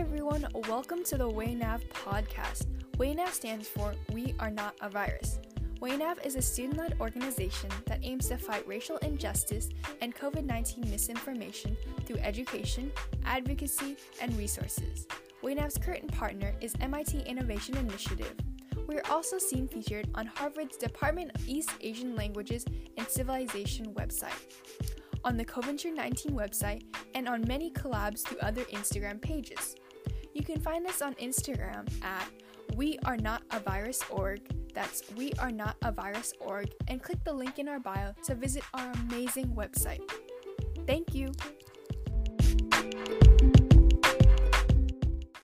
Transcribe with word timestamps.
everyone. 0.00 0.44
Welcome 0.68 1.04
to 1.04 1.16
the 1.16 1.30
WayNav 1.30 1.86
podcast. 1.90 2.66
WayNav 2.96 3.28
stands 3.28 3.68
for 3.68 3.94
We 4.12 4.34
Are 4.40 4.50
Not 4.50 4.74
a 4.80 4.88
Virus. 4.88 5.38
WayNav 5.80 6.26
is 6.26 6.34
a 6.34 6.42
student 6.42 6.78
led 6.78 6.96
organization 7.00 7.70
that 7.86 8.00
aims 8.02 8.28
to 8.28 8.36
fight 8.36 8.66
racial 8.66 8.96
injustice 8.98 9.68
and 10.00 10.12
COVID 10.12 10.46
19 10.46 10.90
misinformation 10.90 11.76
through 12.06 12.16
education, 12.16 12.90
advocacy, 13.24 13.96
and 14.20 14.36
resources. 14.36 15.06
WayNav's 15.44 15.78
current 15.78 16.10
partner 16.10 16.52
is 16.60 16.74
MIT 16.80 17.20
Innovation 17.20 17.76
Initiative. 17.76 18.34
We 18.88 18.96
are 18.96 19.06
also 19.08 19.38
seen 19.38 19.68
featured 19.68 20.08
on 20.16 20.26
Harvard's 20.26 20.76
Department 20.76 21.30
of 21.36 21.48
East 21.48 21.70
Asian 21.80 22.16
Languages 22.16 22.64
and 22.96 23.06
Civilization 23.06 23.94
website, 23.94 24.42
on 25.22 25.36
the 25.36 25.44
Coventry 25.44 25.92
19 25.92 26.32
website, 26.32 26.82
and 27.14 27.28
on 27.28 27.46
many 27.46 27.70
collabs 27.70 28.22
through 28.22 28.38
other 28.38 28.64
Instagram 28.64 29.20
pages. 29.20 29.76
You 30.34 30.42
can 30.42 30.60
find 30.60 30.84
us 30.88 31.00
on 31.00 31.14
Instagram 31.14 31.86
at 32.02 32.28
We 32.74 32.98
Are 33.04 33.16
Not 33.16 33.42
a 33.52 33.60
Virus 33.60 34.02
org. 34.10 34.40
That's 34.74 35.04
We 35.16 35.32
Are 35.38 35.52
Not 35.52 35.76
a 35.82 35.92
Virus 35.92 36.32
org, 36.40 36.70
and 36.88 37.00
click 37.00 37.22
the 37.24 37.32
link 37.32 37.60
in 37.60 37.68
our 37.68 37.78
bio 37.78 38.12
to 38.24 38.34
visit 38.34 38.64
our 38.74 38.90
amazing 39.06 39.54
website. 39.54 40.00
Thank 40.88 41.14
you. 41.14 41.30